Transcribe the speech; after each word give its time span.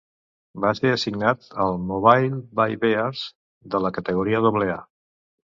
Va 0.63 0.69
ser 0.77 0.93
assignat 0.93 1.45
als 1.65 1.77
Mobile 1.91 2.41
BayBears, 2.61 3.23
de 3.77 3.83
la 3.87 3.93
categoria 4.01 4.43
Doble 4.49 4.73
A. 4.79 4.81